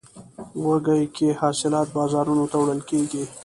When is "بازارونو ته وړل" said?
1.97-2.81